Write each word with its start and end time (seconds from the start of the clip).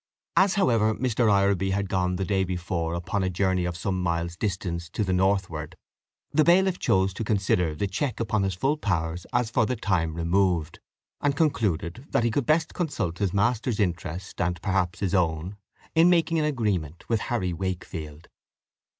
As, 0.35 0.55
however, 0.55 0.95
Mr. 0.95 1.31
Ireby 1.31 1.73
had 1.73 1.87
gone 1.87 2.15
the 2.15 2.25
day 2.25 2.43
before 2.43 2.95
upon 2.95 3.21
a 3.21 3.29
journey 3.29 3.65
of 3.65 3.77
some 3.77 4.01
miles' 4.01 4.35
distance 4.35 4.89
to 4.89 5.03
the 5.03 5.13
northward, 5.13 5.75
the 6.31 6.43
bailiff 6.43 6.79
chose 6.79 7.13
to 7.13 7.23
consider 7.23 7.75
the 7.75 7.85
check 7.85 8.19
upon 8.19 8.41
his 8.41 8.55
full 8.55 8.77
powers 8.77 9.27
as 9.31 9.51
for 9.51 9.67
the 9.67 9.75
time 9.75 10.15
removed, 10.15 10.79
and 11.21 11.37
concluded 11.37 12.07
that 12.09 12.23
he 12.23 12.31
should 12.31 12.47
best 12.47 12.73
consult 12.73 13.19
his 13.19 13.31
master's 13.31 13.79
interest, 13.79 14.41
and 14.41 14.59
perhaps 14.63 15.01
his 15.01 15.13
own, 15.13 15.55
in 15.93 16.09
making 16.09 16.39
an 16.39 16.45
agreement 16.45 17.07
with 17.07 17.19
Harry 17.29 17.53
Wakefield. 17.53 18.27